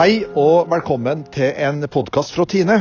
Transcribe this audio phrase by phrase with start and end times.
[0.00, 2.78] Hei og velkommen til en podkast fra Tine.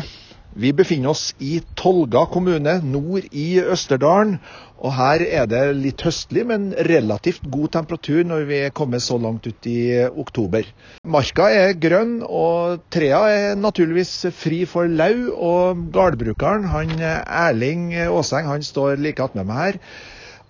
[0.56, 4.38] Vi befinner oss i Tolga kommune nord i Østerdalen.
[4.80, 9.18] Og her er det litt høstlig, men relativt god temperatur når vi er kommet så
[9.20, 10.70] langt ut i oktober.
[11.04, 15.28] Marka er grønn, og trea er naturligvis fri for lau.
[15.36, 19.82] Og gårdbrukeren, han Erling Aaseng, han står like attmed meg her.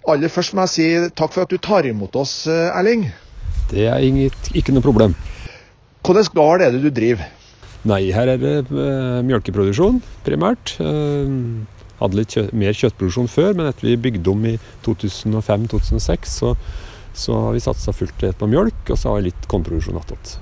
[0.06, 3.10] Aller først må jeg si takk for at du tar imot oss, Erling.
[3.74, 4.06] Det er
[4.54, 5.18] ikke noe problem.
[6.06, 7.28] Hvilken skal er det du driver?
[7.88, 10.76] Nei, her er det uh, mjølkeproduksjon primært.
[10.84, 11.64] Uh,
[12.00, 14.56] hadde litt kjø mer kjøttproduksjon før, men etter vi bygde om i
[14.88, 16.54] 2005-2006, så,
[17.14, 20.38] så, har vi satsa fullt på mjølk, og så har vi litt kornproduksjon attåt.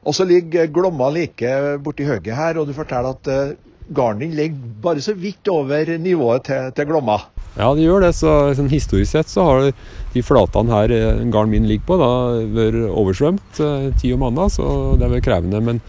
[0.00, 1.50] Og så ligger Glomma like
[1.84, 6.46] borti høyet her, og du forteller at uh, garden ligger bare så vidt over nivået
[6.48, 7.18] til, til Glomma.
[7.56, 8.12] Ja, det gjør det.
[8.14, 9.70] så sånn Historisk sett så har
[10.14, 10.94] de flatene her
[11.32, 12.10] garden min ligger på, da
[12.54, 15.62] vært oversvømt uh, tid om annen, så det har vært krevende.
[15.66, 15.82] Men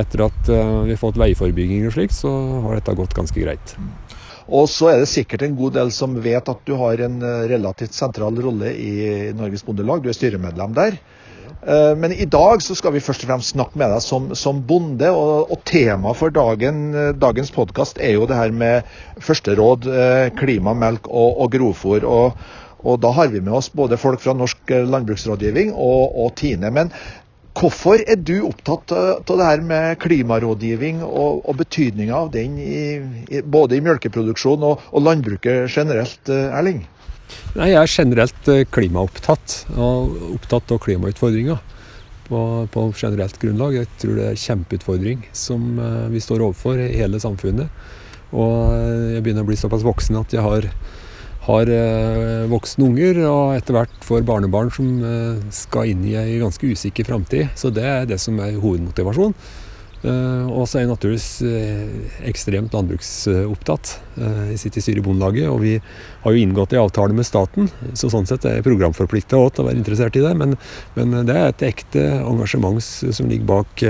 [0.00, 2.32] etter at uh, vi har fått veiforbygging og slikt, så
[2.66, 3.76] har dette gått ganske greit.
[4.44, 7.94] Og så er det sikkert en god del som vet at du har en relativt
[7.96, 10.02] sentral rolle i Norges Bondelag.
[10.04, 10.98] Du er styremedlem der.
[11.64, 15.08] Men i dag så skal vi først og fremst snakke med deg som, som bonde,
[15.08, 18.90] og, og temaet for dagen, dagens podkast er jo det her med
[19.24, 19.88] førsteråd,
[20.36, 22.04] klima, melk og, og grovfôr.
[22.04, 22.44] Og,
[22.84, 26.68] og, da har vi med oss både folk fra Norsk landbruksrådgivning og, og Tine.
[26.68, 26.92] Men
[27.56, 32.80] hvorfor er du opptatt av det her med klimarådgivning og, og betydninga av den i,
[33.30, 36.84] i, både i melkeproduksjon og landbruket generelt, Erling?
[37.54, 41.60] Nei, Jeg er generelt klimaopptatt, og opptatt av klimautfordringer
[42.28, 42.40] på,
[42.72, 43.76] på, generelt grunnlag.
[43.78, 45.74] Jeg tror det er en kjempeutfordring som
[46.10, 47.70] vi står overfor i hele samfunnet.
[48.34, 48.74] Og
[49.14, 50.66] jeg begynner å bli såpass voksen at jeg har,
[51.46, 51.70] har
[52.50, 54.90] voksne unger, og etter hvert får barnebarn som
[55.54, 57.52] skal inn i ei ganske usikker framtid.
[57.60, 59.36] Så det er det som er hovedmotivasjonen.
[60.04, 63.94] Uh, og så er jeg naturligvis uh, ekstremt landbruksopptatt.
[64.20, 67.70] Jeg sitter i styret i Bondelaget, og vi har jo inngått en avtale med staten.
[67.96, 70.34] Så sånn sett er jeg programforplikta til å være interessert i det.
[70.38, 70.58] Men,
[70.98, 73.86] men, det er et ekte engasjement som ligger bak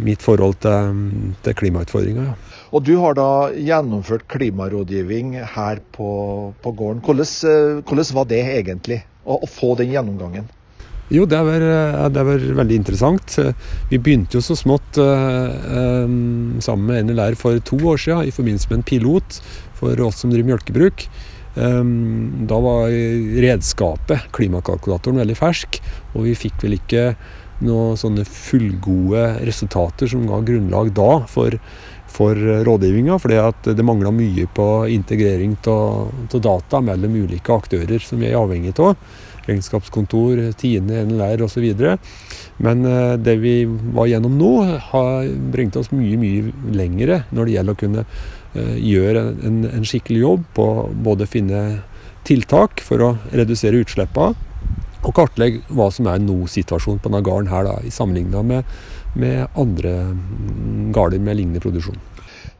[0.00, 1.02] mitt forhold til,
[1.44, 2.30] til klimautfordringa.
[2.30, 2.60] Ja.
[2.70, 6.10] Og du har da gjennomført klimarådgivning her på,
[6.62, 7.02] på gården.
[7.04, 10.48] Hvordan, hvordan, var det egentlig, å få den gjennomgangen?
[11.10, 11.64] Jo, det var,
[12.14, 13.34] det var, veldig interessant.
[13.90, 18.34] Vi begynte jo så smått uh, um, sammen med NLR for to år siden i
[18.34, 19.40] forbindelse med en pilot
[19.80, 21.08] for oss som driver mjølkebruk.
[21.56, 22.94] Um, da var
[23.42, 25.80] redskapet, klimakalkulatoren, veldig fersk,
[26.14, 27.08] og vi fikk vel ikke
[27.66, 31.56] noen sånne fullgode resultater som ga grunnlag da for,
[32.10, 33.18] for rådgivninga.
[33.20, 33.34] For
[33.66, 38.94] det mangla mye på integrering av data mellom ulike aktører som vi er avhengig av
[39.50, 41.68] regnskapskontor, Tine, NLR osv.
[42.62, 42.82] Men
[43.20, 44.52] det vi var gjennom nå,
[44.90, 48.04] har bringt oss mye mye lengre når det gjelder å kunne
[48.82, 50.66] gjøre en, en skikkelig jobb på
[51.06, 51.60] både finne
[52.26, 54.48] tiltak for å redusere utslippene,
[55.00, 58.74] og kartlegge hva som er nå-situasjonen på denne gården her, i sammenligna med,
[59.16, 59.94] med andre
[60.94, 61.96] gårder med lignende produksjon.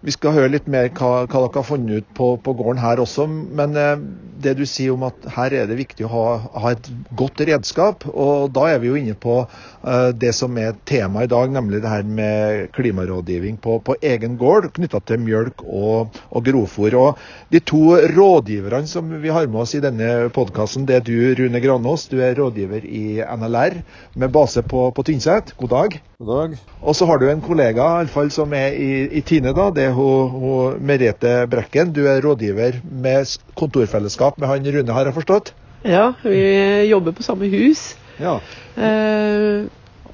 [0.00, 3.02] Vi skal høre litt mer hva, hva dere har funnet ut på, på, gården her
[3.02, 3.26] også.
[3.28, 3.98] Men eh,
[4.40, 6.22] det du sier om at her er det viktig å ha,
[6.54, 6.88] ha, et
[7.20, 11.32] godt redskap, og da er vi jo inne på eh, det som er temaet i
[11.34, 16.48] dag, nemlig det her med klimarådgivning på, på egen gård knytta til mjølk og, og
[16.48, 16.96] grovfôr.
[16.96, 21.16] Og de to rådgiverne som vi har med oss i denne podkasten, det er du
[21.42, 22.08] Rune Granås.
[22.08, 23.82] Du er rådgiver i NLR
[24.16, 25.52] med base på, på Tynset.
[25.60, 26.00] God dag.
[26.20, 26.54] God dag.
[26.84, 29.54] Og så har du en kollega i alle fall, som er i, i Tine.
[29.56, 31.94] da, det er hun, hun Merete Brekken.
[31.96, 35.54] Du er rådgiver med kontorfellesskap med han Rune, har jeg forstått?
[35.80, 36.42] Ja, vi
[36.90, 37.94] jobber på samme hus.
[38.20, 38.34] Ja.
[38.76, 39.64] Eh,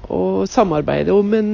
[0.07, 1.51] og samarbeider om en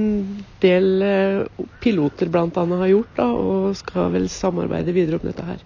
[0.62, 2.46] del eh, piloter bl.a.
[2.54, 5.66] har gjort, da, og skal vel samarbeide videre om dette her.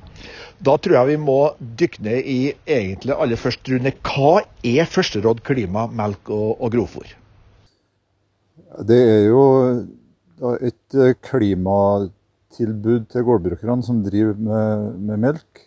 [0.64, 3.98] Da tror jeg vi må dykke ned i egentlig aller først, Rune.
[4.00, 7.18] Hva er førsteråd klima, melk og, og grovfôr?
[8.88, 9.44] Det er jo
[10.62, 15.64] et klimatilbud til gårdbrukerne som driver med, med, melk.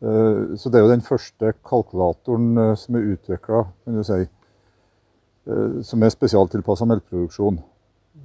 [0.00, 3.64] Så det er jo den første kalkulatoren som er utvikla,
[4.06, 4.22] si,
[5.84, 7.60] som er spesialtilpassa melkeproduksjon.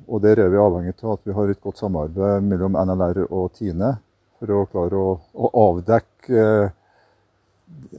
[0.06, 3.52] Og der er vi avhengig av at vi har et godt samarbeid mellom NLR og
[3.58, 3.96] Tine
[4.40, 6.48] for å klare å, å avdekke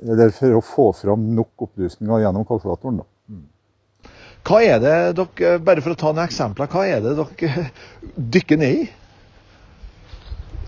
[0.07, 3.03] Eller for å få fram nok opplysninger gjennom kalkulatoren.
[3.03, 3.07] da.
[4.47, 7.67] Hva er det dere, bare for å ta noen eksempler, hva er det dere
[8.37, 8.87] dykker ned i?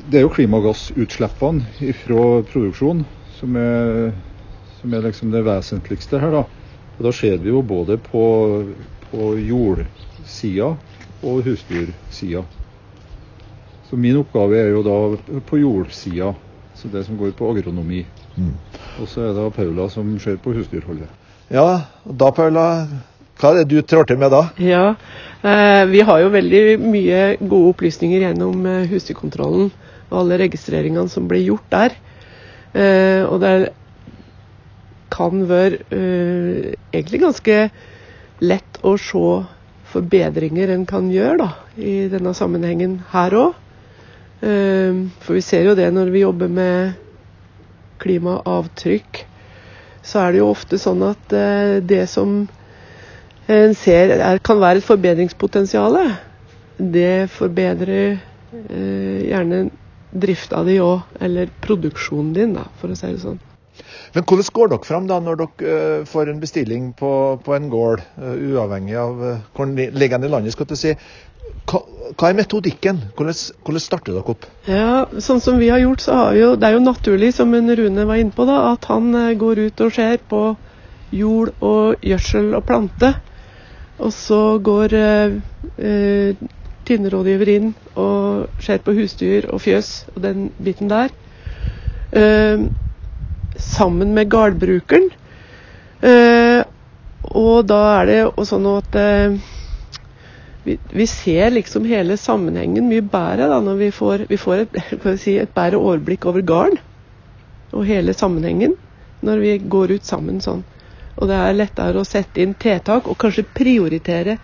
[0.08, 3.04] Det er jo klimagassutslippene fra produksjon
[3.36, 4.12] som er,
[4.80, 6.34] som er liksom det vesentligste her.
[6.34, 6.44] Da.
[6.98, 8.22] Og da ser vi jo både på,
[9.12, 10.72] på jordsida
[11.22, 12.42] og husdyrsida.
[13.88, 14.96] Så min oppgave er jo da
[15.48, 16.32] på jordsida,
[16.76, 18.02] så det som går på agronomi.
[18.36, 18.56] Mm.
[19.00, 21.08] Og så er det Paula som ser på husdyrholdet.
[21.48, 21.69] Ja,
[22.04, 22.66] og da Paula,
[23.38, 24.40] hva er det du trår til med da?
[24.58, 24.96] Ja,
[25.46, 29.69] eh, vi har jo veldig mye gode opplysninger gjennom eh, husdyrkontrollen
[30.08, 31.94] og alle registreringene som blir gjort der.
[32.75, 33.70] Eh, og det
[35.14, 35.79] kan være
[36.93, 37.55] egentlig ganske
[38.44, 39.23] lett å se
[39.88, 41.49] forbedringer en kan gjøre da,
[41.81, 43.56] i denne sammenhengen her òg.
[44.38, 46.93] For vi ser jo det når vi jobber med
[48.05, 49.23] klimaavtrykk,
[50.05, 51.35] så er det jo ofte sånn at
[51.88, 52.44] det som
[53.48, 55.98] en ser er, kan være et forbedringspotensial,
[56.78, 59.68] det forbedrer eh, gjerne
[60.12, 63.40] drifta di òg, eller produksjonen din, da, for å si det sånn.
[64.14, 67.10] Men hvordan går dere fram da når dere eh, får en bestilling på,
[67.44, 70.54] på en gård, eh, uavhengig av uh, hvor den ligger i landet?
[70.56, 70.94] skal du si.
[71.68, 71.82] Hva,
[72.16, 73.02] hva er metodikken?
[73.16, 74.48] Hvordan, hvordan starter dere opp?
[74.68, 77.52] Ja, sånn som vi har gjort, så har vi jo Det er jo naturlig, som
[77.52, 80.42] Rune var inne på, da, at han eh, går ut og ser på
[81.14, 83.14] jord og gjødsel og plante.
[83.98, 85.38] Og så går eh,
[85.82, 86.48] eh,
[86.88, 91.12] tinnerådgiver inn og ser på husdyr og fjøs og den biten der.
[92.12, 92.66] Eh,
[93.58, 95.10] sammen med gårdbrukeren.
[96.02, 96.62] Eh,
[97.34, 99.38] og da er det sånn at eh,
[100.64, 104.78] vi, vi ser liksom hele sammenhengen mye bedre da, når vi får, vi får et,
[105.22, 106.78] si, et, bedre overblikk over gården
[107.74, 108.78] og hele sammenhengen
[109.26, 110.62] når vi går ut sammen sånn.
[111.18, 114.36] Og det er lettere å sette inn tiltak og kanskje prioritere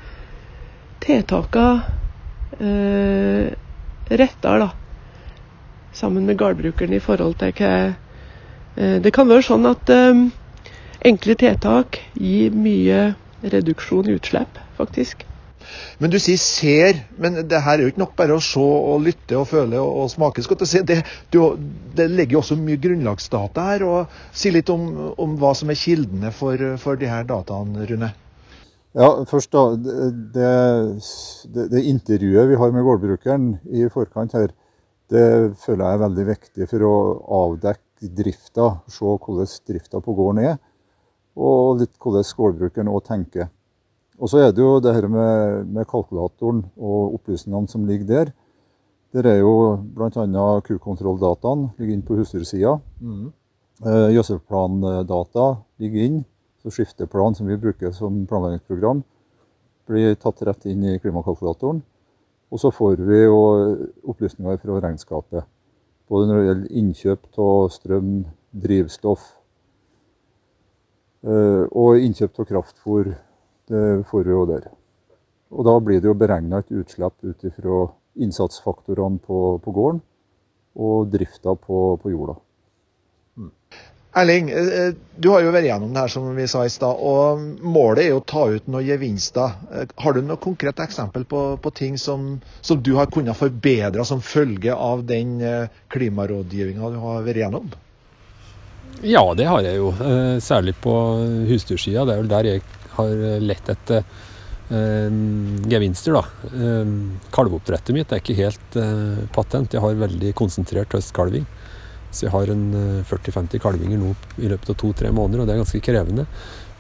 [1.05, 1.83] tiltakene
[2.59, 3.53] eh,
[4.11, 4.71] rettere, da.
[5.95, 10.25] Sammen med gårdbrukeren i forhold til hva eh, Det kan være sånn at eh,
[11.07, 13.05] enkle tiltak gir mye
[13.45, 15.27] reduksjon i utslipp, faktisk.
[16.03, 19.05] Men du sier ser, men det her er jo ikke nok bare å se og
[19.05, 20.45] lytte og føle og, og smake.
[20.87, 21.01] Det,
[21.35, 21.39] du,
[21.97, 23.87] det ligger jo også mye grunnlagsdata her.
[23.87, 24.91] og Si litt om,
[25.21, 28.11] om hva som er kildene for, for de her dataene, Rune.
[28.95, 29.95] Ja, først da, det,
[30.35, 34.53] det, det, intervjuet vi har med gårdbrukeren i forkant her,
[35.11, 35.25] det
[35.65, 36.93] føler jeg er veldig viktig for å
[37.41, 40.61] avdekke drifta, se hvordan drifta på gården er,
[41.35, 43.51] og litt hvordan gårdbrukeren òg tenker.
[44.23, 48.35] Og så er det jo det her med, med kalkulatoren og opplysningene som ligger der.
[49.15, 50.45] Der er jo bl.a.
[50.67, 52.77] kukontrolldataen ligger inn på husdyrsida.
[53.01, 53.33] Mm.
[53.83, 55.49] Eh, Gjødselplandata
[55.83, 56.21] ligger inn.
[56.63, 59.03] Så skifteplan, som vi bruker som planleggingsprogram,
[59.87, 61.83] blir tatt rett inn i klimakalkulatoren.
[62.55, 63.41] Og så får vi jo
[64.09, 65.47] opplysninger fra regnskapet.
[66.09, 68.11] Både når det gjelder innkjøp av strøm,
[68.65, 69.25] drivstoff
[71.27, 73.15] eh, og innkjøp av kraftfôr
[73.71, 74.69] det får vi jo der.
[75.55, 80.01] Og da blir det jo beregna et utslipp ut ifra innsatsfaktorene på, på, gården
[80.75, 82.37] og drifta på, på jorda.
[83.39, 83.51] Mm.
[84.15, 86.99] Erling, eh, eh, du har jo vært gjennom det her som vi sa i stad,
[86.99, 89.57] og målet er jo å ta ut noen gevinster.
[89.71, 94.07] Eh, har du noe konkret eksempel på, på ting som, som, du har kunnet forbedre
[94.07, 95.39] som følge av den
[95.95, 97.75] klimarådgivninga du har vært gjennom?
[99.03, 99.91] Ja, det har jeg jo.
[100.41, 100.93] Særlig på
[101.51, 102.07] husdyrsida.
[102.07, 102.63] Det er vel der jeg
[102.97, 104.03] har lett etter
[104.71, 105.11] eh,
[105.71, 106.17] gevinster.
[106.17, 106.25] da.
[106.49, 106.93] Eh,
[107.35, 109.75] kalveoppdrettet mitt er ikke helt eh, patent.
[109.75, 111.47] Jeg har veldig konsentrert høstkalving.
[112.15, 112.69] Så jeg har en
[113.11, 116.29] 40-50 kalvinger nå i løpet av to-tre måneder, og det er ganske krevende.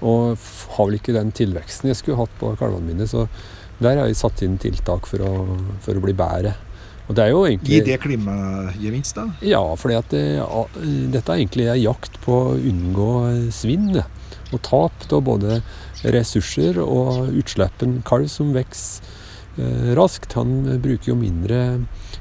[0.06, 0.38] Og
[0.76, 3.08] har vel ikke den tilveksten jeg skulle hatt på kalvene mine.
[3.10, 3.26] Så
[3.82, 5.32] der har jeg satt inn tiltak for å,
[5.82, 6.54] for å bli bedre.
[7.04, 7.80] Og det er jo egentlig...
[7.80, 9.26] Gir det klimagevinst, da?
[9.44, 10.22] Ja, for det,
[11.12, 13.10] dette er egentlig en jakt på å unngå
[13.52, 15.58] svinn og tap av både
[16.12, 17.82] ressurser og utslipp.
[17.84, 19.04] En kalv som vokser
[19.58, 21.60] eh, raskt, han bruker jo mindre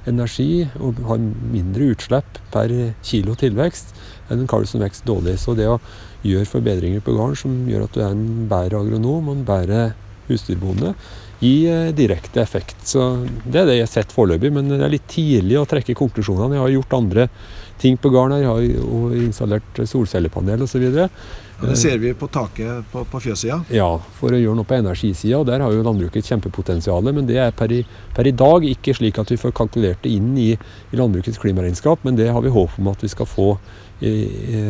[0.09, 2.71] energi og har mindre utslipp per
[3.05, 3.93] kilo tilvekst
[4.29, 5.37] enn en kalv som vokser dårlig.
[5.41, 5.81] Så det å
[6.23, 9.83] gjøre forbedringer på gården som gjør at du er en bedre agronom og en bedre
[10.29, 10.93] husdyrbonde,
[11.43, 12.77] gir eh, direkte effekt.
[12.87, 15.97] Så Det er det jeg har sett foreløpig, men det er litt tidlig å trekke
[15.99, 16.55] konklusjonene.
[16.57, 17.27] Jeg har gjort andre
[17.81, 18.37] ting på gården.
[18.37, 18.45] her.
[18.47, 20.83] har jo installert solcellepanel osv.
[20.83, 21.07] Ja,
[21.69, 23.61] det ser vi på taket på, på fjøssida.
[23.71, 23.87] Ja,
[24.17, 25.39] for å gjøre noe på energisida.
[25.39, 27.05] og Der har jo landbruket et kjempepotensial.
[27.13, 27.83] Men det er per i,
[28.15, 32.03] per i, dag ikke slik at vi får kalkulert det inn i, i landbrukets klimaregnskap.
[32.03, 33.53] Men det har vi håp om at vi skal få
[34.01, 34.63] i, i,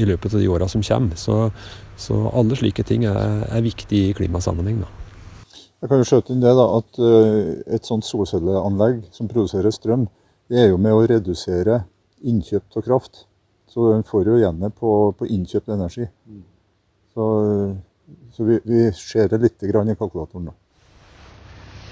[0.00, 1.20] i løpet av de åra som kommer.
[1.20, 1.50] Så,
[1.96, 4.80] så, alle slike ting er, er viktig i klimasammenheng.
[4.84, 4.94] da.
[5.78, 10.08] Jeg kan jo skjøte inn det da, at uh, Et sånt solcelleanlegg som produserer strøm,
[10.48, 11.82] det er jo med å redusere
[12.22, 13.26] innkjøp av kraft.
[13.68, 16.06] Så den får jo igjen det på, på innkjøpt energi.
[17.14, 17.26] Så,
[18.32, 20.56] så vi, vi, ser det litt i kalkulatoren, da.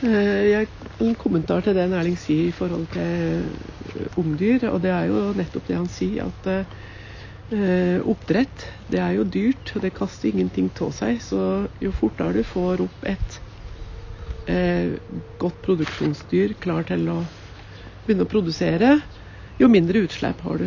[0.04, 0.68] Eh, jeg,
[1.00, 4.68] en kommentar til det Erling sier i forhold til eh, ungdyr.
[4.72, 9.74] Og det er jo nettopp det han sier, at eh, oppdrett det er jo dyrt,
[9.76, 11.20] og det kaster ingenting av seg.
[11.24, 11.40] Så
[11.82, 13.40] jo fortere du får opp et
[14.52, 14.96] eh,
[15.40, 17.20] godt produksjonsdyr klar til å
[18.06, 18.96] begynne å produsere,
[19.60, 20.66] jo mindre utslipp har du.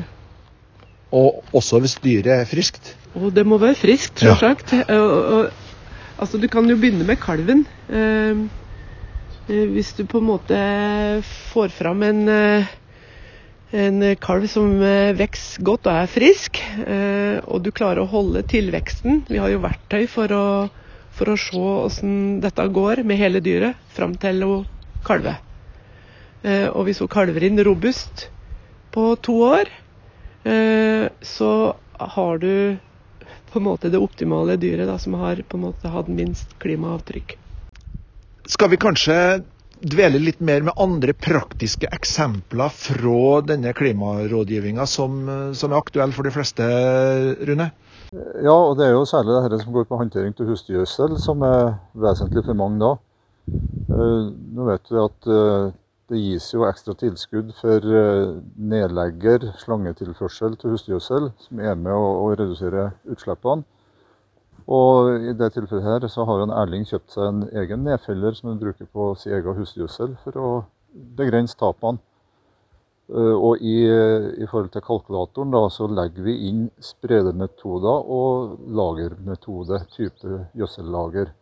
[1.15, 2.93] Og også hvis dyret er friskt.
[3.17, 4.73] Og det må være friskt, selvsagt.
[4.77, 5.49] Ja.
[6.19, 7.63] Altså, du kan jo begynne med kalven.
[7.89, 8.41] Eh,
[9.49, 10.59] eh, hvis du på en måte
[11.53, 12.67] får fram en, eh,
[13.73, 18.43] en kalv som eh, vokser godt og er frisk, eh, og du klarer å holde
[18.43, 20.47] tilveksten Vi har jo verktøy for å,
[21.15, 24.67] for å se hvordan dette går med hele dyret fram til hun
[25.07, 25.39] kalver.
[26.43, 28.27] Eh, og hvis hun kalver inn robust
[28.91, 29.71] på to år,
[30.43, 32.77] eh, så har du
[33.51, 37.35] på en måte det optimale dyret da, som har på en måte hatt minst klimaavtrykk.
[38.49, 39.17] Skal vi kanskje
[39.79, 45.21] dvele litt mer med andre praktiske eksempler fra denne klimarådgivninga som,
[45.55, 46.65] som er aktuell for de fleste,
[47.47, 47.69] Rune?
[48.11, 51.45] Ja, og det er jo særlig det her som går på håndtering av husdyrgjødsel som
[51.45, 52.95] er vesentlig for mange da.
[53.49, 54.23] Eh,
[54.57, 55.69] Nå vet vi at eh,
[56.09, 62.07] det gis jo ekstra tilskudd for eh, nedlegger, slangetilførsel til husdyrgjødsel, som er med å,
[62.23, 63.65] å redusere utslippene.
[64.69, 68.51] Og i det tilfellet her så har en Erling kjøpt seg en egen nedfeller som
[68.51, 70.51] han bruker på sin egen husdyrgjødsel for å
[71.17, 72.01] begrense tapene.
[73.09, 79.81] Eh, Og i, i forhold til kalkulatoren da, så legger vi inn spredemetoder og lagermetode,
[79.95, 81.33] type gjødsellager.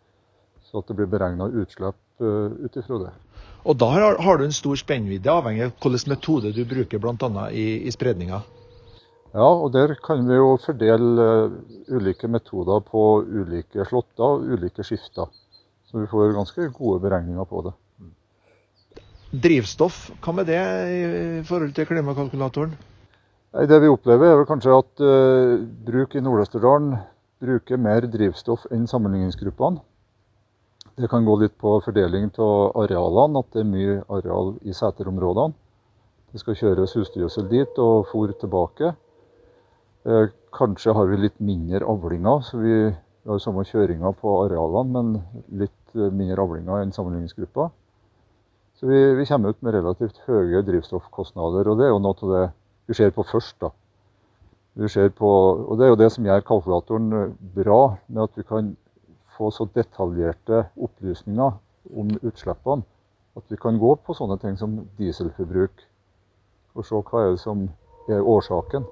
[0.67, 3.12] Så at det blir beregna utslipp uh, ut ifra det.
[3.67, 7.47] Og da har, har du en stor spennvidde, avhengig av hvilken metode du bruker bl.a.
[7.51, 8.39] I, i spredninga.
[9.36, 11.57] Ja, og der kan vi jo fordele eh,
[11.91, 15.27] ulike metoder på ulike slåtter og ulike skifter.
[15.88, 17.74] Så vi får ganske gode beregninger på det.
[19.43, 21.01] Drivstoff, hva med det i
[21.47, 22.71] forhold til klimakalkulatoren?
[23.67, 25.53] Det vi opplever er vel kanskje at eh,
[25.88, 26.95] bruk i Nord-Østerdalen
[27.43, 29.83] bruker mer drivstoff enn sammenligningsgruppene.
[30.97, 35.53] Det kan gå litt på fordeling av arealene, at det er mye areal i seterområdene.
[36.33, 38.95] Det skal kjøres husdyrgjødsel dit og fôr tilbake.
[40.09, 42.77] Eh, kanskje har vi litt mindre avlinger, så vi
[43.29, 47.69] har samme kjøringa på arealene, men litt eh, mindre avlinger enn sammenligningsgruppa.
[48.81, 52.33] Så vi, vi kommer ut med relativt høye drivstoffkostnader, og det er jo noe av
[52.33, 52.43] det
[52.89, 53.59] vi ser på først.
[53.61, 53.69] da.
[54.81, 55.29] Vi ser på,
[55.61, 58.73] og Det er jo det som gjør kalkulatoren eh, bra, med at vi kan
[59.38, 61.58] få så detaljerte opplysninger
[61.96, 62.84] om utslippene
[63.38, 65.84] at vi kan gå på sånne ting som dieselforbruk
[66.77, 67.67] og se hva er det som
[68.10, 68.86] er årsaken,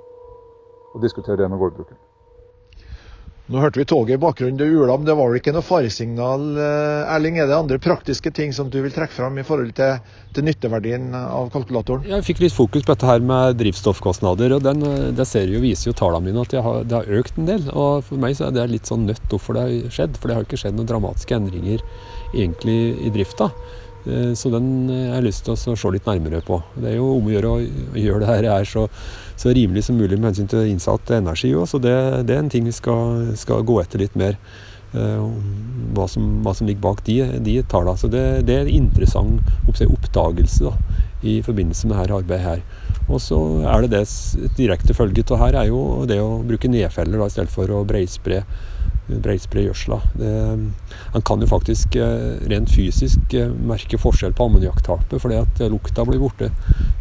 [0.94, 2.05] og diskutere det med gårdbrukeren.
[3.46, 6.46] Nå hørte vi toget i bakgrunnen, det ula, men det var vel ikke noe faresignal.
[6.58, 10.00] eh, Erling, er det andre praktiske ting som du vil trekke fram i forhold til,
[10.34, 12.08] til nytteverdien av kalkulatoren?
[12.10, 15.92] Jeg fikk litt fokus på dette her med drivstoffkostnader, og den, eh, det jo, viser
[15.92, 17.70] jo tallene mine at har, det har økt en del.
[17.70, 20.40] Og for meg så er det litt sånn nødt hvorfor det har skjedd, for det
[20.40, 21.86] har ikke skjedd noen dramatiske endringer
[22.34, 23.52] egentlig i drifta.
[24.06, 26.60] Eh, Så den eh, har jeg lyst til å se litt nærmere på.
[26.78, 27.60] Det er jo om å gjøre å
[27.98, 28.88] gjøre det her er så,
[29.38, 31.96] så rimelig som mulig med hensyn til innsatt energi òg, så det,
[32.28, 34.38] det er en ting vi skal, skal gå etter litt mer.
[34.94, 35.26] eh,
[35.96, 37.98] Hva som, hva som ligger bak de, de tallene.
[38.00, 40.76] Så det, det er en interessant oppdagelse da,
[41.26, 42.64] i forbindelse med dette arbeidet her.
[43.06, 43.38] Og så
[43.70, 44.06] er det det
[44.58, 47.84] direkte følge av her er jo det å bruke nedfeller da, i stedet for å
[47.88, 48.44] breispre
[49.08, 50.00] breispre gjødsla.
[50.18, 50.74] Det-
[51.14, 55.70] Han kan jo faktisk eh, rent fysisk eh, merke forskjell på ammoniakktapet, fordi at eh,
[55.70, 56.52] lukta blir borte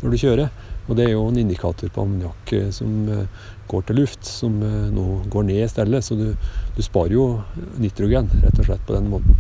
[0.02, 0.49] når du kjører.
[0.87, 3.26] Og det er jo en indikator på ammoniakk eh, som eh,
[3.68, 6.04] går til luft, som eh, nå går ned i stedet.
[6.04, 6.34] Så du,
[6.76, 7.42] du sparer jo
[7.80, 9.34] nitrogen, rett og slett, på den måten.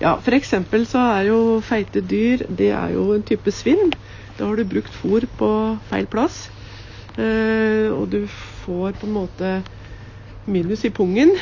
[0.00, 0.52] Ja, F.eks.
[0.88, 3.90] så er jo feite dyr det er jo en type svinn.
[4.38, 5.50] Da har du brukt fôr på
[5.90, 6.50] feil plass.
[7.18, 8.26] Eh, og du
[8.64, 9.62] får på en måte
[10.46, 11.32] minus i pungen.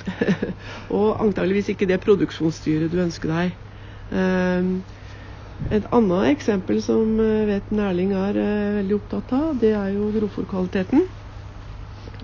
[0.96, 3.56] og antageligvis ikke det produksjonsdyret du ønsker deg.
[4.12, 4.70] Eh,
[5.70, 10.10] et annet eksempel som jeg vet Nærling er eh, veldig opptatt av, det er jo
[10.16, 11.04] grovfòrkvaliteten.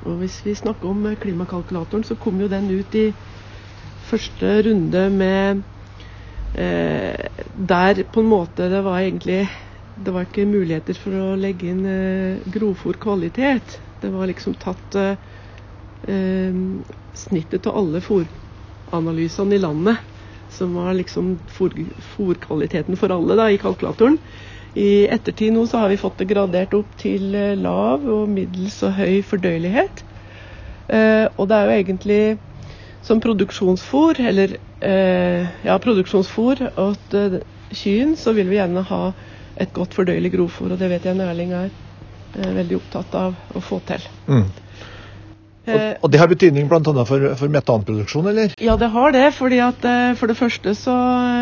[0.07, 3.07] Og hvis vi snakker om eh, klimakalkulatoren, så kom jo den ut i
[4.09, 5.63] første runde med
[6.57, 7.29] eh,
[7.71, 9.49] Der på en måte det var egentlig
[9.99, 13.81] Det var ikke muligheter for å legge inn eh, grovfòrkvalitet.
[14.01, 15.17] Det var liksom tatt eh,
[16.07, 16.61] eh,
[17.15, 20.05] snittet av alle fòranalysene i landet,
[20.49, 24.19] som var liksom fòrkvaliteten for alle da, i kalkulatoren.
[24.79, 28.79] I ettertid nå så har vi fått det gradert opp til eh, lav og middels
[28.87, 30.05] og høy fordøyelighet.
[30.89, 32.23] Eh, og det er jo egentlig
[33.05, 37.41] som produksjonsfôr, eller eh, ja, produksjonsfôr, at eh,
[37.73, 39.03] kyen, så vil vi gjerne ha
[39.59, 40.73] et godt fordøyelig grovfôr.
[40.73, 44.05] Og det vet jeg Erling er eh, veldig opptatt av å få til.
[44.29, 44.47] Mm.
[45.69, 46.81] Eh, Og, og det har betydning bl.a.
[47.09, 48.55] For, for metanproduksjon, eller?
[48.63, 49.27] Ja, det har det.
[49.37, 50.95] fordi at eh, For det første så,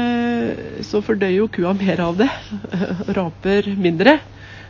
[0.03, 2.31] eh, så fordøyer jo kua mer av det.
[3.19, 4.19] Raper mindre.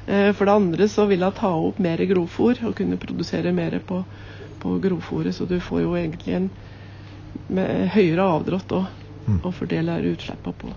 [0.06, 4.04] For det andre så vil hun ta opp mer grovfòr og kunne produsere mer på,
[4.62, 5.34] på grovfòret.
[5.34, 6.46] Så du får jo egentlig en
[7.90, 8.86] høyere avdrått òg.
[9.26, 9.40] Mm.
[9.42, 10.68] Og fordeler utslippene på.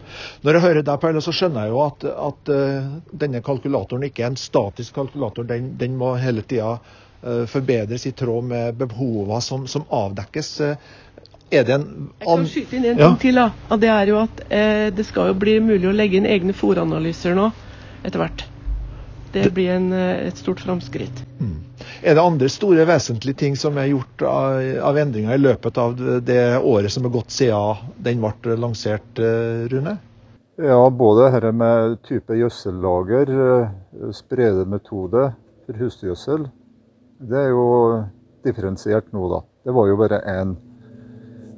[0.42, 2.50] Når jeg hører deg, Perle, så skjønner jeg jo at, at
[3.22, 5.46] denne kalkulatoren ikke er en statisk kalkulator.
[5.46, 6.80] Den, den må hele tida
[7.22, 10.52] forbedres i tråd med behovene som, som avdekkes.
[10.62, 10.76] Eh,
[11.52, 13.08] Er det en Jeg kan skyte inn en Ja.
[13.10, 13.36] ting til.
[13.36, 13.78] da.
[13.78, 17.34] Det er jo at eh, det skal jo bli mulig å legge inn egne fòranalyser
[17.36, 17.48] nå
[18.06, 18.44] etter hvert.
[19.34, 21.24] Det blir en, eh, et stort framskritt.
[21.42, 21.56] Mm.
[22.04, 25.98] Er det andre store vesentlige ting som er gjort av, av endringer i løpet av
[26.26, 29.98] det året som er gått siden den ble lansert, eh, Rune?
[30.62, 33.30] Ja, både dette med type gjødsellager,
[33.64, 35.34] eh, spredemetode
[35.66, 36.50] for husdyrgjødsel,
[37.20, 37.68] det er jo
[38.48, 39.44] differensiert nå, da.
[39.68, 40.56] Det var jo bare én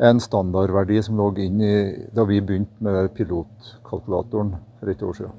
[0.01, 1.75] en standardverdi som lå inn i
[2.15, 5.35] da vi begynte med pilotkalkulatoren for et år siden.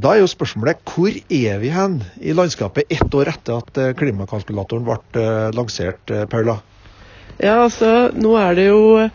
[0.00, 3.94] Da er jo spørsmålet hvor er vi hen i landskapet ett år etter at eh,
[3.96, 6.60] klimakalkulatoren ble eh, lansert, eh, Paula?
[7.40, 9.08] Ja, altså nå er det jo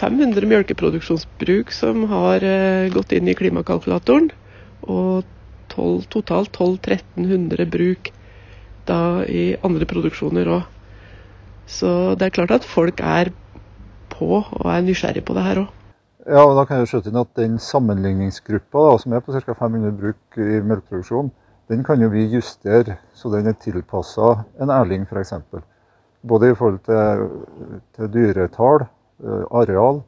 [0.00, 2.42] 500 melkeproduksjonsbruk som har
[2.94, 4.30] gått inn i klimakalkulatoren.
[4.90, 5.26] Og
[5.74, 8.10] 12, totalt 1200-1300 bruk
[8.90, 10.68] da i andre produksjoner òg.
[11.70, 13.30] Så det er klart at folk er
[14.10, 15.76] på og er nysgjerrig på det her òg.
[16.26, 19.54] Ja, og da kan jeg skjøte inn at Den sammenligningsgruppa da, som er på ca.
[19.56, 21.30] 500 bruk i melkeproduksjon,
[21.70, 25.32] den kan jo vi justere så den er tilpassa en Erling f.eks.
[26.26, 27.24] Både i forhold til,
[27.96, 28.84] til dyretall,
[29.24, 30.02] eh, areal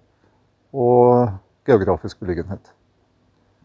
[0.75, 1.33] og
[1.65, 2.73] geografisk beliggenhet.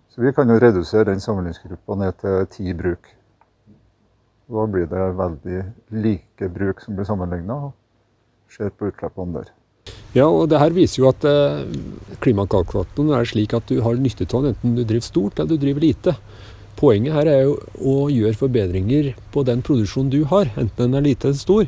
[0.07, 3.16] Så vi kan jo redusere den sammenligningsgruppa ned til ti bruk.
[4.47, 5.61] Da blir det veldig
[6.03, 9.49] like bruk som blir sammenligna, og ser på utslippene der.
[10.15, 11.65] Ja, og det her viser jo at eh,
[12.23, 15.63] klimakalkulatoren er slik at du har nytte av den enten du driver stort eller du
[15.65, 16.15] driver lite.
[16.79, 21.07] Poenget her er jo å gjøre forbedringer på den produksjonen du har, enten den er
[21.09, 21.67] lite eller stor.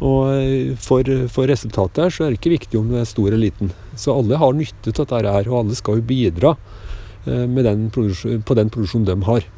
[0.00, 3.30] Og eh, for, for resultatet her så er det ikke viktig om du er stor
[3.32, 3.74] eller liten.
[3.98, 6.54] Så alle har nytte av dette her, og alle skal jo bidra
[7.26, 9.50] eh, med den på den produksjonen de har.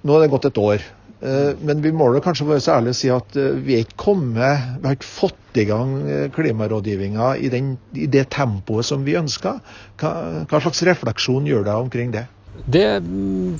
[0.00, 0.88] Nå har det gått et år.
[1.22, 3.86] Eh, Men vi må da kanskje være så ærlige og si at eh, vi er
[3.86, 7.50] ikke kommet Vi har ikke fått i gang eh, klimarådgivninga i,
[8.04, 9.58] i det tempoet som vi ønsker.
[10.00, 10.12] Hva,
[10.50, 12.26] hva slags refleksjon gjør deg omkring det?
[12.70, 13.58] Det mm,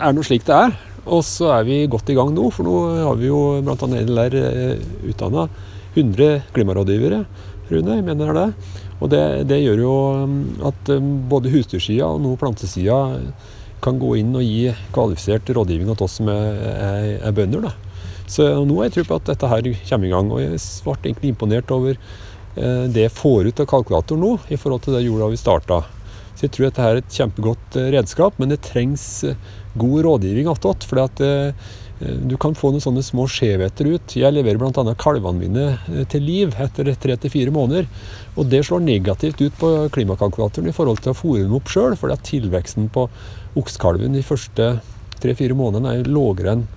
[0.00, 0.78] er nå slik det er.
[1.02, 2.76] Og så er vi godt i gang nå, for nå
[3.08, 3.76] har vi jo bl.a.
[3.90, 4.36] NLR
[5.10, 5.48] utdanna
[5.92, 7.24] 100 klimarådgivere.
[7.72, 8.48] Rune, jeg mener det.
[9.02, 9.96] Og det, det gjør jo
[10.28, 12.98] mm, at mm, både husdyrsida og nå plantesida
[13.82, 17.66] kan gå inn og gi kvalifisert rådgivning til oss som er, er, er bønder.
[17.66, 17.72] Da.
[18.30, 20.30] Så nå har jeg tro på at dette her kommer i gang.
[20.32, 24.60] Og jeg ble egentlig imponert over eh, det jeg får ut av kalkulatoren nå, i
[24.60, 25.82] forhold til det jeg vi starta.
[26.32, 29.36] Så jeg tror dette er et kjempegodt eh, redskap, men det trengs eh,
[29.78, 30.86] god rådgivning attåt.
[30.88, 31.52] For at eh,
[32.02, 34.14] du kan få noen sånne små skjevheter ut.
[34.18, 34.94] Jeg leverer bl.a.
[34.98, 37.88] kalvene mine eh, til liv etter tre til fire måneder.
[38.36, 41.96] Og det slår negativt ut på klimakalkulatoren i forhold til å fôre dem opp sjøl,
[41.98, 43.06] fordi at tilveksten på
[43.60, 44.74] oksekalven de første
[45.22, 46.70] tre-fire månedene er lavere enn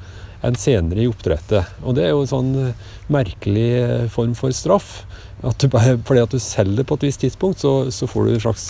[0.46, 1.78] enn senere i oppdrettet.
[1.82, 5.00] Og det er jo en sånn eh, merkelig eh, form for straff.
[5.46, 8.36] At du bare, fordi at du selger på et visst tidspunkt, så, så får du
[8.36, 8.68] et slags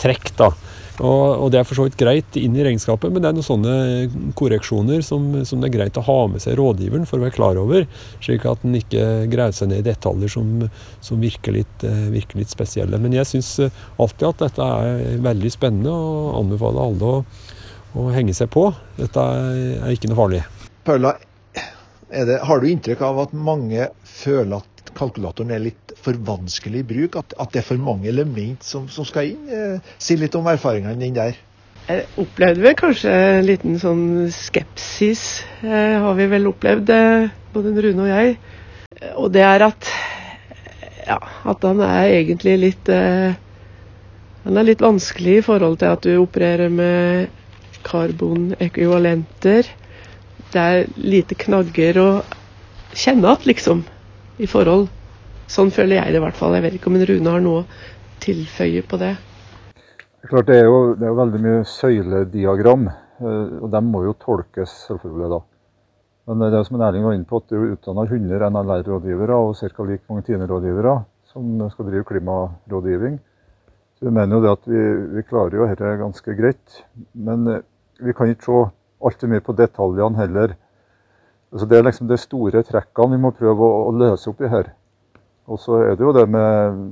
[0.00, 0.32] trekk.
[0.38, 0.52] da.
[0.98, 3.46] Og, og Det er for så vidt greit inn i regnskapet, men det er noen
[3.46, 7.36] sånne korreksjoner som, som det er greit å ha med seg rådgiveren for å være
[7.36, 7.86] klar over,
[8.24, 10.66] slik at en ikke graver seg ned i detaljer som,
[11.04, 12.98] som virker, litt, eh, virker litt spesielle.
[12.98, 13.52] Men jeg syns
[13.96, 17.22] alltid at dette er veldig spennende, og anbefaler alle å,
[17.94, 18.66] å henge seg på.
[18.98, 20.42] Dette er, ikke noe farlig.
[22.08, 26.82] Er det, har du inntrykk av at mange føler at kalkulatoren er litt for vanskelig
[26.82, 27.18] i bruk?
[27.20, 29.46] At, at det er for mange element som, som skal inn?
[29.48, 31.38] Eh, si litt om erfaringene dine der.
[31.88, 35.22] Jeg opplevde vel kanskje en liten sånn skepsis,
[35.64, 38.34] eh, har vi vel opplevd, eh, både Rune og jeg.
[38.98, 39.88] Eh, Og det er at
[41.08, 41.16] ja,
[41.48, 43.32] at han er egentlig litt eh,
[44.44, 47.28] Han er litt vanskelig i forhold til at du opererer med
[47.84, 49.66] karbonekvivalenter.
[50.52, 52.08] Det er lite knagger å
[52.96, 53.82] kjenne igjen, liksom,
[54.38, 54.88] i forhold.
[55.48, 56.56] Sånn føler jeg det i hvert fall.
[56.56, 57.68] Jeg vet ikke om Rune har noe å
[58.22, 59.14] tilføye på det.
[60.28, 64.16] Klart det er jo, det er jo veldig mye søylediagram, eh, og de må jo
[64.20, 65.38] tolkes selvfølgelig da.
[66.28, 69.84] Men det er som Erling var inne på, at du utdanner 100 NLR-rådgivere og ca.
[69.88, 70.98] like mange TINE-rådgivere
[71.30, 73.16] som skal drive klimarådgivning.
[73.96, 74.82] Så Vi mener jo det at vi,
[75.16, 76.82] vi klarer jo dette ganske greit.
[77.14, 77.64] Men eh,
[78.04, 78.58] vi kan ikke se
[79.00, 80.54] altfor mye på detaljene heller.
[81.52, 84.50] Altså Det er liksom de store trekkene vi må prøve å, å løse opp i
[84.52, 84.72] her.
[85.48, 86.82] Og så er det jo det med,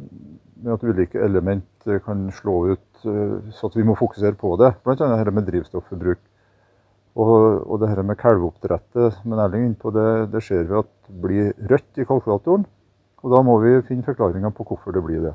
[0.63, 4.73] med at ulike element kan slå ut, eh, så at vi må fokusere på det.
[4.83, 4.97] Bl.a.
[4.97, 6.23] dette med drivstofforbruk.
[7.17, 10.81] Og, og det her med kalveoppdrettet som Erling er inne på, det, det ser vi
[10.81, 12.67] at blir rødt i kalkulatoren.
[13.25, 15.33] Og da må vi finne forklaringer på hvorfor det blir det.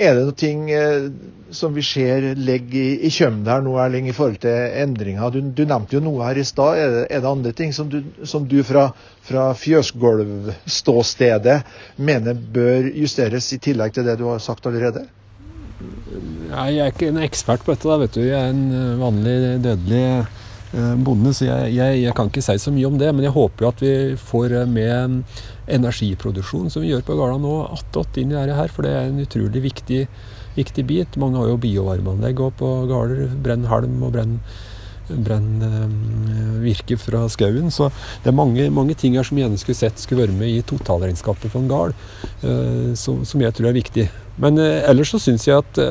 [0.00, 1.10] Er det noe eh,
[1.52, 5.30] som vi ser ligger i, i kjømmen her nå, Erling, i forhold til endringer?
[5.34, 6.78] Du, du nevnte jo noe her i stad.
[6.80, 8.86] Er, er det andre ting som du, som du fra,
[9.26, 11.58] fra fjøsgulvståstedet
[12.00, 15.04] mener bør justeres, i tillegg til det du har sagt allerede?
[16.50, 17.88] Nei, jeg er ikke en ekspert på dette.
[17.88, 18.22] da, vet du.
[18.24, 22.56] Jeg er en eh, vanlig dødelig eh, bonde, så jeg, jeg, jeg kan ikke si
[22.62, 23.12] så mye om det.
[23.14, 25.22] Men jeg håper jo at vi får eh, med
[25.76, 28.72] energiproduksjon, som vi gjør på Garda nå, attåt inn i dette her.
[28.74, 30.02] For det er en utrolig viktig,
[30.58, 31.20] viktig bit.
[31.20, 33.30] Mange har jo biovarmeanlegg òg på gårder.
[33.44, 34.38] Brenn halm og brenn
[35.18, 37.70] brenn eh, virke fra skauen.
[37.74, 37.90] Så
[38.22, 41.50] det er mange, mange ting her som jeg skulle sett skulle være med i totalregnskapet
[41.50, 41.96] for en gard,
[42.42, 44.08] eh, som, som jeg tror er viktig.
[44.40, 45.82] Men eh, ellers så syns jeg at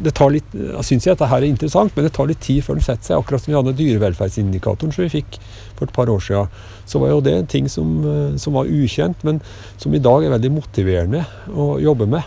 [0.00, 0.54] det tar litt,
[0.86, 3.18] synes jeg at dette er interessant, men det tar litt tid før den setter seg.
[3.20, 5.40] Akkurat som vi hadde dyrevelferdsindikatoren som vi fikk
[5.76, 6.62] for et par år siden.
[6.90, 9.40] Så var jo det ting som, eh, som var ukjent, men
[9.78, 11.24] som i dag er veldig motiverende
[11.54, 12.26] å jobbe med.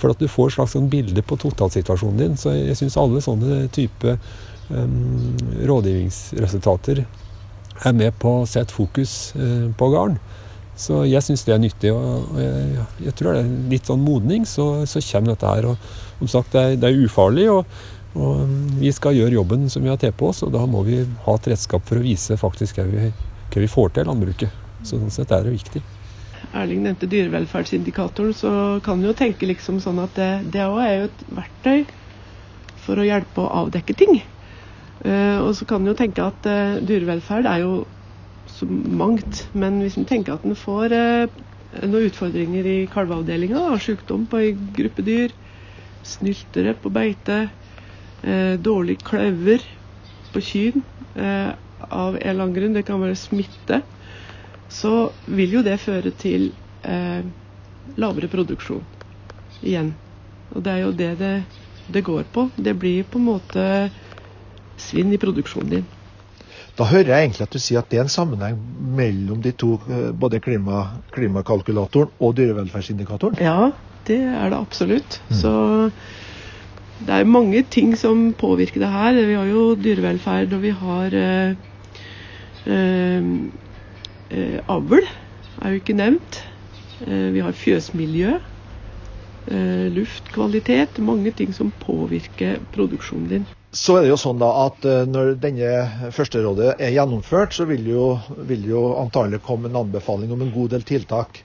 [0.00, 2.36] For at du får et slags sånn bilde på totalsituasjonen din.
[2.36, 4.16] Så jeg syns alle sånne type
[4.68, 7.04] um, rådgivningsresultater
[7.84, 10.18] er med på å sette fokus uh, på garn.
[10.76, 11.94] Så jeg syns det er nyttig.
[11.94, 15.70] Og, jeg, jeg tror det er litt sånn modning, så, så kommer dette her.
[15.70, 17.46] Og som sagt, det er, det er ufarlig.
[17.52, 17.78] Og,
[18.18, 18.42] og
[18.80, 21.38] vi skal gjøre jobben som vi har til på oss, og da må vi ha
[21.38, 23.08] et redskap for å vise faktisk hva vi,
[23.54, 24.62] hva vi får til landbruket.
[24.84, 25.82] Så sånn sett er det viktig.
[26.54, 28.50] Erling nevnte dyrevelferdsindikatoren, så
[28.84, 31.84] kan du jo tenke liksom sånn at det, òg er jo et verktøy
[32.84, 34.20] for å hjelpe å avdekke ting.
[35.04, 37.72] Uh, og så kan du jo tenke at uh, dyrevelferd er jo
[38.48, 41.40] så mangt, men hvis en tenker at en får uh,
[41.82, 45.34] noen utfordringer i kalveavdelinga, sykdom på ei gruppe dyr,
[46.04, 47.46] snyltere på beite,
[48.64, 49.60] dårlig kløver
[50.34, 50.82] på kyn
[51.14, 51.50] eh,
[51.90, 53.82] av en eller annen grunn, det kan være smitte,
[54.72, 56.50] så vil jo det føre til
[56.82, 57.20] eh,
[58.00, 58.84] lavere produksjon
[59.62, 59.92] igjen.
[60.54, 61.34] Og det er jo det, det
[61.86, 62.48] det går på.
[62.56, 63.66] Det blir på en måte
[64.80, 65.86] svinn i produksjonen din.
[66.74, 68.56] Da hører jeg egentlig at du sier at det er en sammenheng
[68.98, 73.38] mellom de to, eh, både klima, klimakalkulatoren og dyrevelferdsindikatoren.
[73.38, 73.70] Ja,
[74.08, 75.20] det er det absolutt.
[75.30, 75.52] Så
[77.04, 79.14] det er mange ting som påvirker det her.
[79.14, 81.54] Vi har jo dyrevelferd, og vi har eh,
[84.68, 86.42] avl, er jo ikke nevnt.
[87.04, 88.38] Eh, vi har fjøsmiljø,
[89.50, 90.98] eh, luftkvalitet.
[90.98, 93.46] Mange ting som påvirker produksjonen din.
[93.74, 97.88] Så er det jo sånn da at eh, når denne førsterådet er gjennomført, så vil
[97.90, 98.04] jo,
[98.46, 101.42] vil jo antagelig komme en anbefaling om en god del tiltak.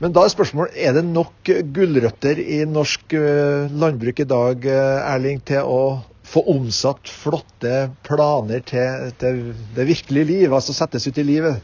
[0.00, 5.12] Men da er spørsmålet er det nok gulrøtter i norsk eh, landbruk i dag, eh,
[5.14, 5.80] Erling, til å
[6.26, 11.62] få omsatt flotte planer til, det virkelige liv, altså settes ut i livet?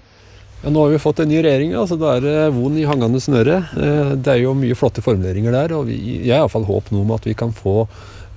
[0.62, 3.18] Ja, nå har vi fått en ny regjering, altså da er det von i hangende
[3.22, 3.58] snøre.
[3.74, 7.14] Eh, Det er jo mye flotte formuleringer der, og jeg har iallfall håp nå om
[7.16, 7.82] at vi kan få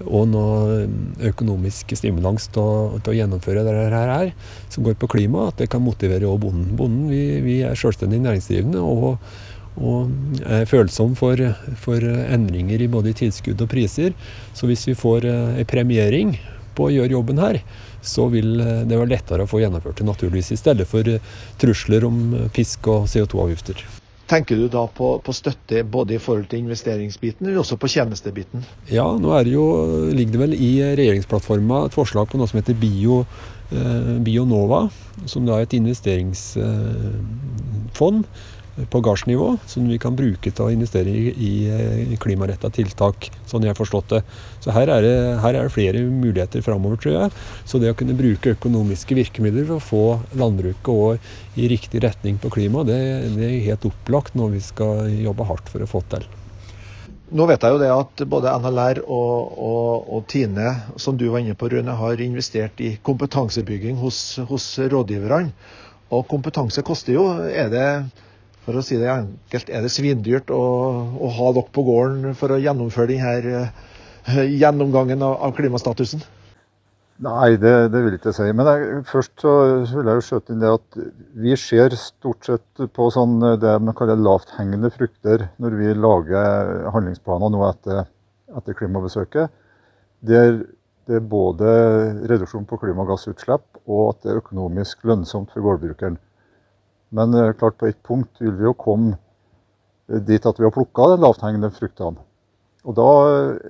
[0.04, 0.82] og noe
[1.24, 4.32] økonomisk stimulans til å, til å gjennomføre det her, her
[4.74, 6.74] som går på klima, at det kan motivere bonden.
[6.76, 9.22] Bonden vi, vi er selvstendig næringsdrivende og,
[9.76, 10.12] og
[10.48, 11.42] er følsom for,
[11.82, 14.16] for endringer i både tilskudd og priser.
[14.56, 16.36] Så hvis vi får eh, en premiering
[16.76, 17.62] på å gjøre jobben her,
[18.06, 21.22] så vil eh, det være lettere å få gjennomført det naturligvis, i stedet for eh,
[21.62, 23.78] trusler om eh, pisk og CO2-avgifter.
[24.26, 28.60] Tenker du da på, på støtte både i forhold til investeringsbiten, eller også på tjenestebiten?
[28.90, 29.66] Ja, nå det jo,
[30.10, 33.16] ligger det vel i regjeringsplattforma et forslag på noe som heter Bio,
[33.70, 34.82] eh, Bionova,
[35.30, 38.20] som da er et investeringsfond
[38.92, 41.52] på gardsnivå, som vi kan bruke til å investere i, i,
[42.12, 44.22] i klimaretta tiltak, sånn jeg har forstått det.
[44.64, 47.36] Så her er det, her er det flere muligheter framover, tror jeg.
[47.64, 52.40] Så det å kunne bruke økonomiske virkemidler for å få landbruket og i riktig retning
[52.42, 53.00] på klima, det,
[53.38, 56.28] det er helt opplagt når vi skal jobbe hardt for å få til.
[57.36, 61.42] Nå vet jeg jo det at både NLR og, og, og Tine, som du var
[61.42, 65.50] inne på, Rune, har investert i kompetansebygging hos, hos rådgiverne.
[66.14, 67.26] Og kompetanse koster jo.
[67.50, 67.88] Er det
[68.66, 70.62] for å si det enkelt, er det svindyrt å,
[71.22, 76.24] å ha dere på gården for å gjennomføre denne uh, gjennomgangen av, av klimastatusen?
[77.26, 78.50] Nei, det, det vil jeg ikke si.
[78.52, 79.54] Men jeg, først så
[79.94, 80.98] vil jeg jo skjøte inn det at
[81.46, 87.54] vi ser stort sett på sånn det man kaller lavthengende frukter når vi lager handlingsplaner
[87.54, 88.04] nå etter
[88.56, 89.54] etter klimabesøket,
[90.26, 90.66] der
[91.06, 91.72] det er både
[92.26, 96.16] reduksjon på klimagassutslipp og at det er økonomisk lønnsomt for gårdbrukeren.
[97.10, 99.18] Men eh, klart på ett punkt vil vi jo komme
[100.08, 102.22] dit at vi har plukka den lavthengende fruktene.
[102.86, 103.08] Og da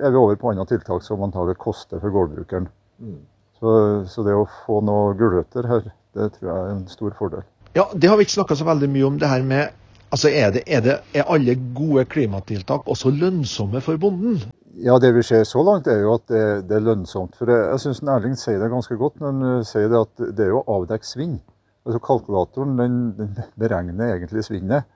[0.03, 2.67] er vi over på andre tiltak som antagelig koster for gårdbrukeren.
[2.99, 3.21] Mm.
[3.59, 3.71] Så,
[4.11, 7.45] så, det å få noen gulrøtter her, det tror jeg er en stor fordel.
[7.75, 9.17] Ja, Det har vi ikke snakka så veldig mye om.
[9.19, 9.71] det her med,
[10.09, 14.41] altså er, det, er, det, er alle gode klimatiltak også lønnsomme for bonden?
[14.75, 17.35] Ja, Det vi ser så langt, er jo at det, det er lønnsomt.
[17.39, 20.49] For Jeg, jeg syns Erling sier det ganske godt når han sier det at det
[20.49, 21.39] er jo avdekket sving.
[21.85, 24.89] Altså Kalkulatoren den, den beregner egentlig svinnet.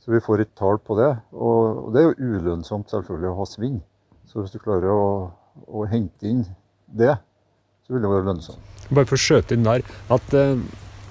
[0.00, 1.10] Så vi får et tall på det.
[1.32, 3.80] Og, og det er jo ulønnsomt selvfølgelig å ha sving.
[4.28, 5.08] Så hvis du klarer å,
[5.68, 6.44] å hente inn
[6.86, 7.16] det,
[7.84, 8.70] så vil det være lønnsomt.
[8.90, 10.62] Bare for å skjøte inn der at, eh,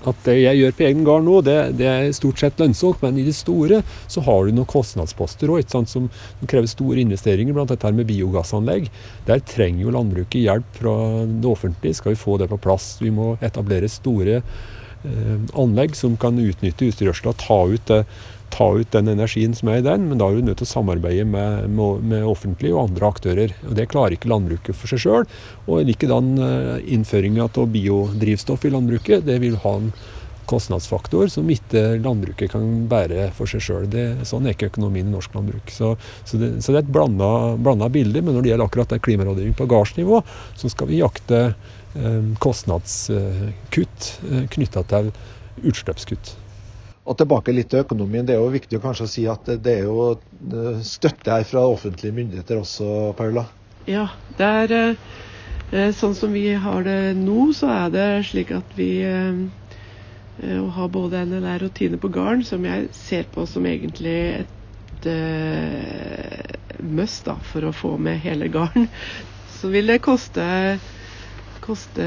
[0.10, 3.02] at det jeg gjør på egen gård nå, det, det, er stort sett lønnsomt.
[3.06, 6.10] Men i det store så har du noen kostnadsposter òg, som
[6.46, 7.56] krever store investeringer.
[7.58, 8.90] Blant dette her med biogassanlegg.
[9.30, 10.98] Der trenger jo landbruket hjelp fra
[11.30, 12.02] det offentlige.
[12.02, 12.96] Skal vi få det på plass?
[13.04, 14.42] Vi må etablere store
[15.56, 17.94] anlegg som kan utnytte utstyrsgjødsla, ta ut
[18.50, 20.74] ta ut den energien som er i den, men da er du nødt til å
[20.74, 23.56] samarbeide med, med, med offentlige og andre aktører.
[23.68, 25.28] og Det klarer ikke landbruket for seg sjøl.
[25.68, 29.92] Og likedan eh, innføringa av biodrivstoff i landbruket, det vil ha en
[30.50, 33.86] kostnadsfaktor som ikke landbruket kan bære for seg sjøl.
[34.26, 35.70] Sånn er ikke økonomien i norsk landbruk.
[35.74, 38.24] Så, så, det, så det, er et blanda, bilde.
[38.24, 40.24] Men når det gjelder akkurat klimarådgivning på gardsnivå,
[40.58, 41.76] så skal vi jakte eh,
[42.40, 45.12] kostnadskutt eh, knytta til
[45.66, 46.36] utslippskutt.
[47.10, 48.28] Og tilbake litt til økonomien.
[48.28, 51.66] Det er jo viktig å kanskje si at det er jo eh, støtte her fra
[51.68, 53.48] offentlige myndigheter også, Paula?
[53.90, 58.78] Ja, det er eh, sånn som vi har det nå, så er det slik at
[58.78, 59.48] vi har
[60.40, 65.08] å ha både NLR og Tine på gården, som jeg ser på som egentlig et
[65.10, 68.88] uh, must da, for å få med hele gården,
[69.60, 70.46] så vil det koste,
[71.70, 72.06] koste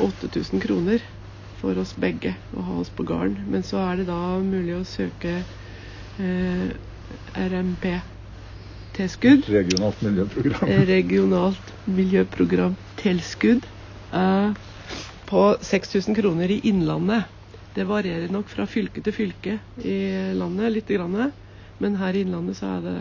[0.00, 1.02] 8000 kroner
[1.60, 3.42] for oss begge å ha oss på gården.
[3.52, 5.34] Men så er det da mulig å søke
[6.22, 6.68] eh,
[7.36, 9.48] RMP-tilskudd.
[9.52, 10.72] Regionalt miljøprogram.
[10.88, 13.68] Regionalt miljøprogram-tilskudd
[14.20, 14.50] eh,
[15.28, 17.28] på 6000 kroner i Innlandet.
[17.76, 19.98] Det varierer nok fra fylke til fylke i
[20.36, 21.32] landet lite grann.
[21.82, 22.96] Men her i Innlandet så er det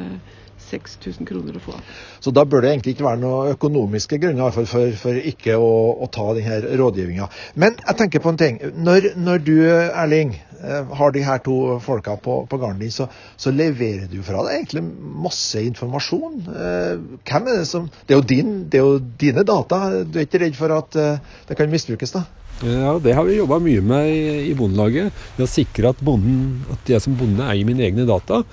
[0.69, 1.75] 6000 kroner å få.
[2.23, 5.71] Så da bør det egentlig ikke være noen økonomiske grunner for, for, for ikke å,
[6.01, 7.30] å ta denne rådgivninga.
[7.62, 8.60] Men jeg tenker på en ting.
[8.75, 13.10] Når, når du, Erling, eh, har de her to folka på, på gården din, så,
[13.38, 14.86] så, leverer du fra deg egentlig
[15.25, 16.39] masse informasjon.
[16.56, 16.95] Eh,
[17.28, 19.84] hvem er det som Det er jo, din, det er jo dine data.
[20.04, 22.25] Du er ikke redd for at eh, det kan misbrukes, da?
[22.63, 24.10] Ja, Det har vi jobba mye med
[24.48, 25.12] i, Bondelaget.
[25.36, 28.44] Ved å sikre at, at jeg som bonde eier mine egne data.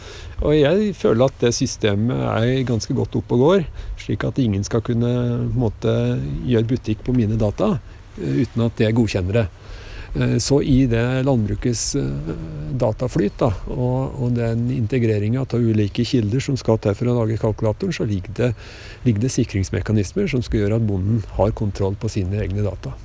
[0.42, 3.62] Og jeg føler at det systemet er ganske godt oppe og går.
[4.02, 7.76] Slik at ingen skal kunne måte, gjøre butikk på mine data
[8.18, 9.46] eh, uten at jeg godkjenner det.
[10.18, 12.34] Eh, så i det landbrukets eh,
[12.82, 17.38] dataflyt da, og, og den integreringa av ulike kilder som skal til for å lage
[17.38, 18.50] kalkulatoren, så ligger det,
[19.06, 22.98] ligger det sikringsmekanismer som skal gjøre at bonden har kontroll på sine egne data.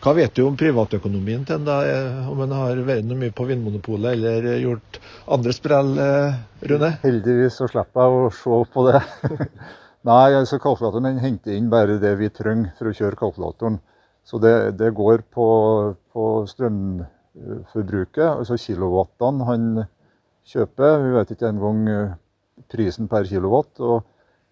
[0.00, 3.44] Hva vet du om privatøkonomien til da, eh, om en har vært noe mye på
[3.44, 4.96] Vinmonopolet eller gjort
[5.28, 6.38] andre sprell, eh,
[6.70, 6.88] Rune?
[7.02, 9.02] Heldigvis så slipper jeg å se på det.
[10.08, 13.76] Nei, altså kalkulatoren henter inn bare det vi trenger for å kjøre kalkulatoren.
[14.24, 15.48] Så det, det går på,
[16.14, 19.66] på, strømforbruket, altså kilowattene han
[20.48, 20.96] kjøper.
[21.04, 22.14] Vi vet ikke engang eh,
[22.72, 23.76] prisen per kilowatt.
[23.84, 24.00] Og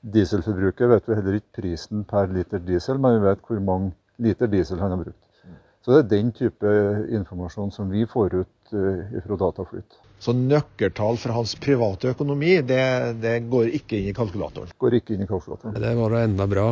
[0.05, 4.53] dieselforbruket vet vi heller ikke prisen per liter diesel, men vi vet hvor mange liter
[4.53, 5.25] diesel han har brukt.
[5.85, 6.75] Så det er den type
[7.15, 9.99] informasjon som vi får ut uh, fra Dataflyt.
[10.19, 12.83] Så nøkkeltall fra hans private økonomi, det,
[13.23, 14.73] det, går ikke inn i kalkulatoren?
[14.83, 15.77] Går ikke inn i kalkulatoren.
[15.79, 16.65] Det var da enda bra.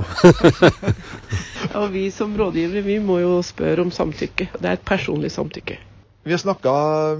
[1.78, 4.48] og vi som rådgivere vi må jo spørre om samtykke.
[4.58, 5.78] Det er et personlig samtykke.
[6.26, 6.72] Vi har snakka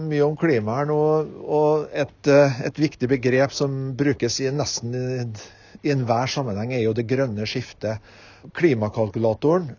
[0.03, 0.99] mye om klima her nå,
[1.47, 6.97] og et, eh, et viktig begrep som brukes i nesten i enhver sammenheng, er jo
[6.97, 8.03] det grønne skiftet.
[8.59, 9.71] Klimakalkulatoren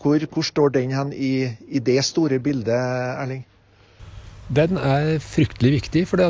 [0.00, 3.44] hvor, hvor står den hen i, i, det store bildet, Erling?
[4.48, 6.04] Den er fryktelig viktig.
[6.08, 6.22] For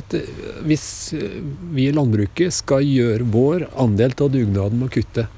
[0.67, 5.29] hvis vi i landbruket skal gjøre vår andel av dugnaden med å kutte,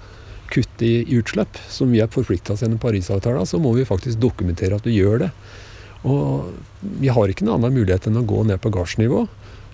[0.51, 4.23] kutte i, i utslipp, som vi har forplikta oss gjennom Parisavtalen, så må vi faktisk
[4.23, 5.35] dokumentere at vi gjør det.
[6.09, 6.49] Og
[7.03, 9.27] vi har ikke noen annen mulighet enn å gå ned på gardsnivå.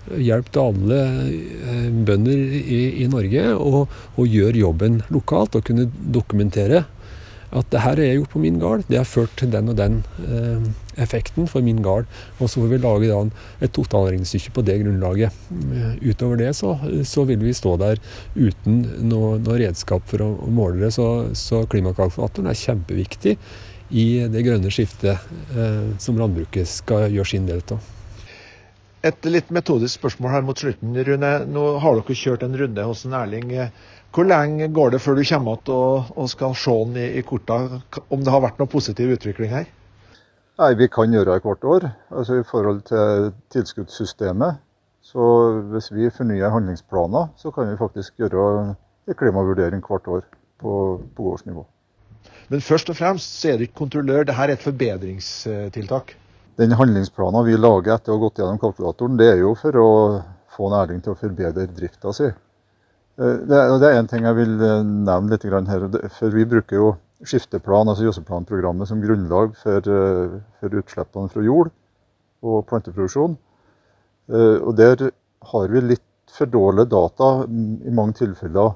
[0.07, 5.87] Hjelp til alle eh, bønder i, i Norge og, og gjøre jobben lokalt og kunne
[6.15, 6.85] dokumentere
[7.55, 10.01] at det her er gjort på min gard, det har ført til den og den
[10.25, 10.65] eh,
[10.99, 12.09] effekten for min gard.
[12.39, 13.21] Og så får vi lage da
[13.63, 15.31] et totalregnestykke på det grunnlaget.
[15.55, 16.75] Eh, utover det så,
[17.07, 18.01] så, vil vi stå der
[18.35, 20.93] uten noe, noe redskap for å, å måle det.
[20.97, 21.07] Så,
[21.39, 23.37] så, klimakalkulatoren er kjempeviktig
[23.95, 25.15] i det grønne skiftet
[25.55, 27.93] eh, som landbruket skal gjøre sin del av.
[29.07, 31.29] Et litt metodisk spørsmål her mot slutten, Rune.
[31.47, 33.53] Nå har dere kjørt en runde hos en Erling.
[34.15, 37.21] Hvor lenge går det før du kommer tilbake og, og, skal se den i, i
[37.21, 37.57] korta,
[38.09, 39.67] om det har vært noe positiv utvikling her?
[40.57, 41.89] Nei, Vi kan gjøre det hvert år.
[42.09, 44.63] Altså I forhold til tilskuddssystemet.
[45.05, 45.23] Så
[45.71, 48.43] hvis vi fornyer handlingsplaner, så kan vi faktisk gjøre
[49.07, 50.23] en klimavurdering hvert år
[50.59, 50.71] på,
[51.15, 51.63] på gårdsnivå.
[52.49, 56.15] Men først og fremst så er du ikke kontrollør, dette er et forbedringstiltak?
[56.57, 59.89] Den handlingsplanen vi lager etter å ha gått gjennom kalkulatoren, det er jo for å
[60.57, 62.31] få næring til å forbedre drifta si.
[63.17, 65.85] Eh, det er en ting jeg vil eh, nevne litt her.
[66.19, 66.89] For vi bruker jo
[67.25, 71.71] skifteplan, altså gjødselplanprogrammet, som grunnlag for, eh, for, utslippene fra jord
[72.45, 73.37] og planteproduksjon.
[74.27, 75.09] Og der
[75.49, 78.73] har vi litt for dårlige data i mange tilfeller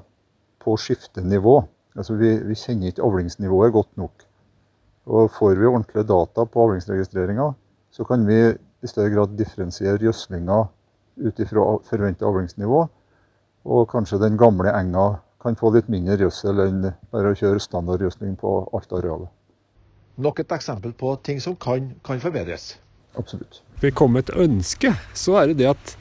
[0.64, 1.58] på skiftenivå.
[1.94, 4.24] Altså vi, vi kjenner ikke avlingsnivået godt nok.
[5.12, 7.50] Og får vi ordentlige data på avlingsregistreringa,
[7.92, 10.58] så kan vi i større grad differensiere gjødslinga
[11.28, 12.86] ut ifra forventa avlingsnivå.
[13.64, 18.36] Og kanskje den gamle enga kan få litt mindre gjødsel enn bare å kjøre standardgjødsling
[18.40, 19.30] på alt arealet.
[20.22, 22.76] Nok et eksempel på ting som kan, kan forbedres.
[23.18, 23.62] Absolutt.
[23.80, 25.94] Vil det komme et ønske, så er det det at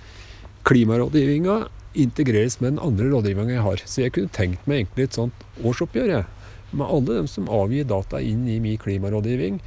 [0.67, 1.63] klimarådgivninga
[2.01, 3.85] integreres med den andre rådgivninga jeg har.
[3.85, 6.27] Så jeg kunne tenkt meg egentlig et sånt årsoppgjør jeg,
[6.71, 9.59] med alle dem som avgir data inn i min klimarådgivning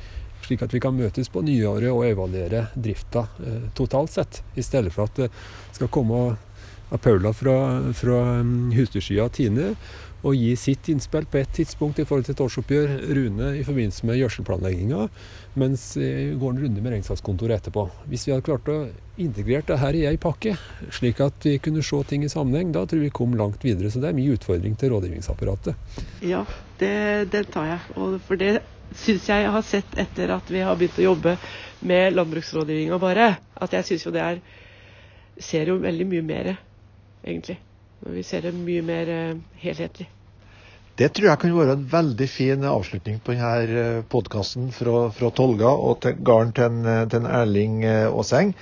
[0.44, 4.42] slik at vi kan møtes på nyåret og evaluere drifta eh, totalt sett.
[4.57, 5.30] I stedet for at det
[5.76, 6.37] skal komme
[6.90, 7.57] av Paula fra,
[7.97, 8.73] fra mm,
[9.33, 9.75] Tine
[10.25, 12.92] og gi sitt innspill på et tidspunkt i forhold til et årsoppgjør.
[13.16, 15.09] Rune i forbindelse med gjødselplanlegginga,
[15.61, 16.09] mens vi
[16.40, 17.85] går en runde med regnskapskontoret etterpå.
[18.09, 18.79] Hvis vi hadde klart å
[19.20, 20.57] integrere det her i ei pakke,
[20.97, 23.92] slik at vi kunne se ting i sammenheng, da tror vi kom langt videre.
[23.92, 26.01] Så det er mye utfordring til rådgivningsapparatet.
[26.25, 26.44] Ja,
[26.81, 26.94] det,
[27.35, 27.94] det tar jeg.
[28.01, 28.57] Og for det
[28.97, 31.37] syns jeg har sett etter at vi har begynt å jobbe
[31.85, 34.44] med landbruksrådgivninga bare, at jeg syns jo det er
[35.42, 36.49] Ser jo veldig mye mer,
[37.24, 37.58] egentlig.
[38.04, 40.08] Når vi ser det mye mer uh, helhetlig.
[40.94, 45.30] Det tror jeg kan være en veldig fin avslutning på denne eh, podkasten fra, fra,
[45.34, 46.76] Tolga og til gården til,
[47.10, 48.52] til en Erling Aaseng.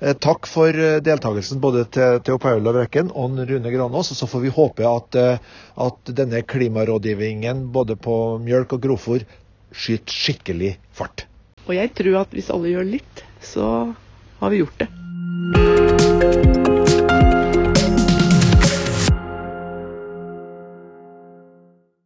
[0.00, 0.72] Eh, takk for
[1.04, 4.14] deltakelsen både til, til Paula Brekken og Rune Granås.
[4.14, 5.20] og Så får vi håpe at,
[5.84, 9.28] at denne klimarådgivningen både på mjølk og grovfòr
[9.68, 11.26] skyter skikkelig fart.
[11.68, 13.68] Og jeg tror at hvis alle gjør litt, så
[14.40, 16.71] har vi gjort det.